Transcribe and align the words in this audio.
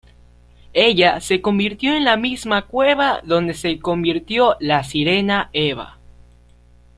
Ella 0.73 1.19
se 1.19 1.43
convirtió 1.43 1.93
en 1.93 2.05
la 2.05 2.17
misma 2.17 2.63
cueva 2.65 3.21
donde 3.23 3.53
se 3.53 3.77
convirtió 3.77 4.57
la 4.59 4.83
sirena 4.83 5.51
Eva. 5.53 5.99